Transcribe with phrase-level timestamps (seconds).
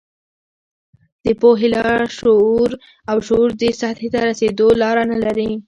[1.25, 1.69] د پوهې
[3.09, 5.51] او شعور دې سطحې ته رسېدو لاره نه لري.